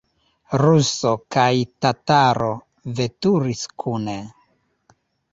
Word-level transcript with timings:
Ruso 0.59 1.09
kaj 1.35 1.49
tataro 1.85 2.47
veturis 3.01 3.61
kune. 3.83 4.17